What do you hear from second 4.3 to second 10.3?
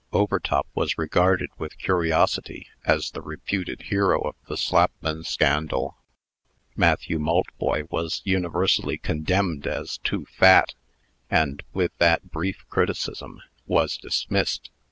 the Slapman scandal. Matthew Maltboy was universally condemned as too